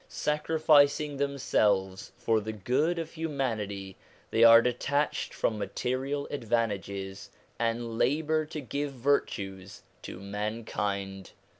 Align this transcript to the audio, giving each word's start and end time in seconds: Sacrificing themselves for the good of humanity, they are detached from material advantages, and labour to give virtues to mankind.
Sacrificing 0.09 1.17
themselves 1.17 2.11
for 2.17 2.39
the 2.39 2.51
good 2.51 2.97
of 2.97 3.11
humanity, 3.11 3.95
they 4.31 4.43
are 4.43 4.59
detached 4.59 5.31
from 5.31 5.59
material 5.59 6.27
advantages, 6.31 7.29
and 7.59 7.99
labour 7.99 8.47
to 8.47 8.61
give 8.61 8.93
virtues 8.93 9.83
to 10.01 10.19
mankind. 10.19 11.33